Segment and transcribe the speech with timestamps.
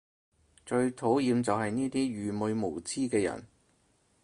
[0.65, 3.45] 最討厭就係呢啲愚昧無知嘅人